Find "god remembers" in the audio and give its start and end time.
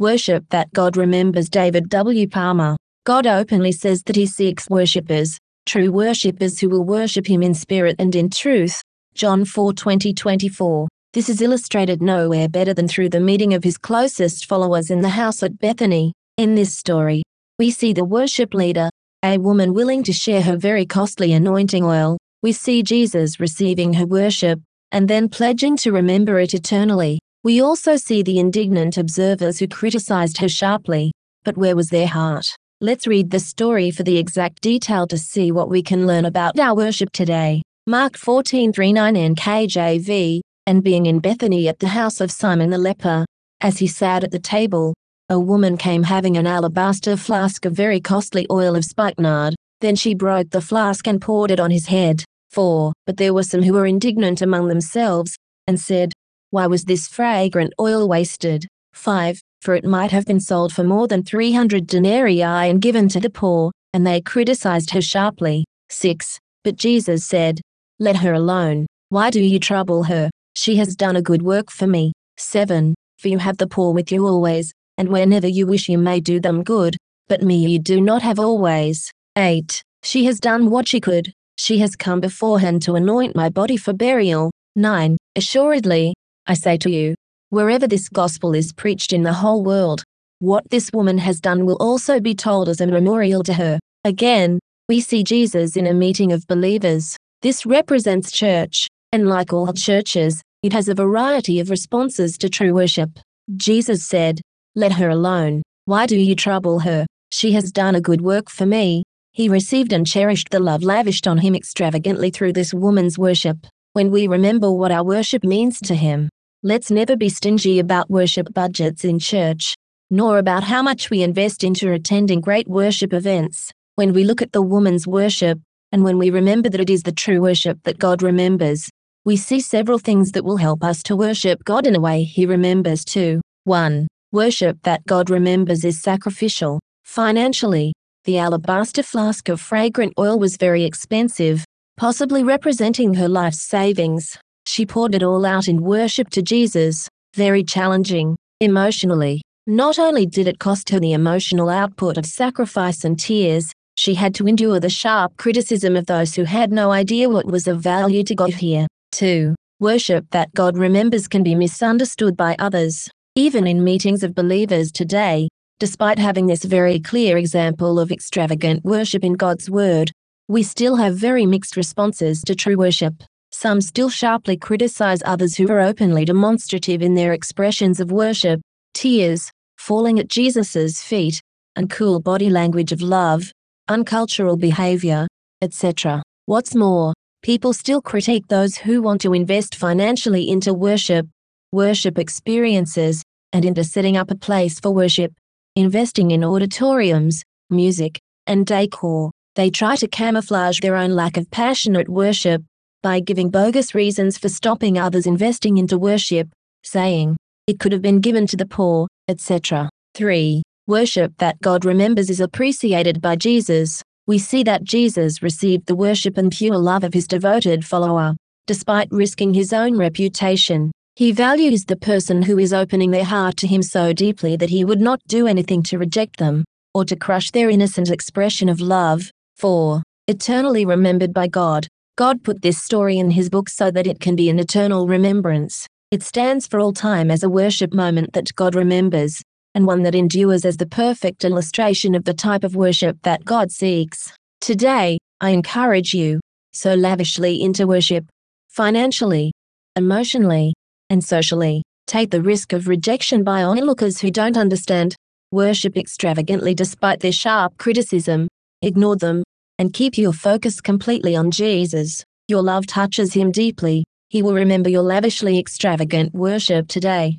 0.72-1.48, 128.00-128.90, 135.06-135.84, 160.52-161.28, 211.60-212.30, 238.56-239.40